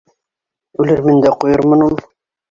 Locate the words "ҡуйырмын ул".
1.43-2.01